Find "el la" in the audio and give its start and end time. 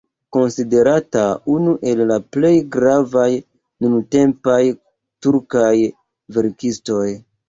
1.91-2.15